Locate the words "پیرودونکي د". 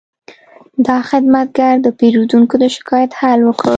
1.99-2.63